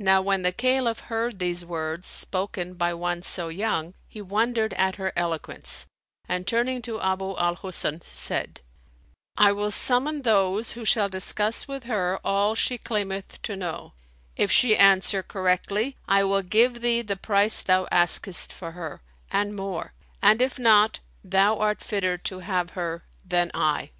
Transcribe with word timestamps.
"[FN#296] 0.00 0.04
Now 0.06 0.22
when 0.22 0.40
the 0.40 0.52
Caliph 0.52 1.00
heard 1.00 1.38
these 1.38 1.62
words 1.62 2.08
spoken 2.08 2.72
by 2.72 2.94
one 2.94 3.20
so 3.20 3.48
young, 3.48 3.92
he 4.08 4.22
wondered 4.22 4.72
at 4.72 4.96
her 4.96 5.12
eloquence, 5.14 5.84
and 6.26 6.46
turning 6.46 6.80
to 6.80 6.98
Abu 7.02 7.36
al 7.36 7.56
Husn, 7.56 8.00
said, 8.02 8.62
"I 9.36 9.52
will 9.52 9.70
summon 9.70 10.22
those 10.22 10.72
who 10.72 10.86
shall 10.86 11.10
discuss 11.10 11.68
with 11.68 11.84
her 11.84 12.18
all 12.24 12.54
she 12.54 12.78
claimeth 12.78 13.42
to 13.42 13.56
know; 13.56 13.92
if 14.38 14.50
she 14.50 14.74
answer 14.74 15.22
correctly, 15.22 15.98
I 16.08 16.24
will 16.24 16.40
give 16.40 16.80
thee 16.80 17.02
the 17.02 17.14
price 17.16 17.60
thou 17.60 17.86
askest 17.92 18.54
for 18.54 18.70
her 18.72 19.02
and 19.30 19.54
more; 19.54 19.92
and 20.22 20.40
if 20.40 20.58
not, 20.58 21.00
thou 21.22 21.58
art 21.58 21.82
fitter 21.82 22.16
to 22.16 22.38
have 22.38 22.70
her 22.70 23.04
than 23.22 23.50
I." 23.52 23.90